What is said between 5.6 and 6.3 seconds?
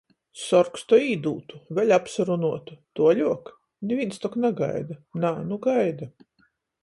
gaida.